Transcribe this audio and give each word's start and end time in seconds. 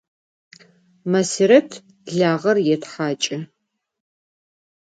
Masiret 1.11 1.71
lağer 2.17 2.57
yêthaç'ı. 2.65 3.37